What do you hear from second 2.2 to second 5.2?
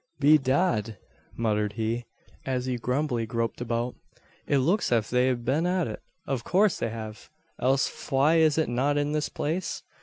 as he grumblingly groped about; "it looks as if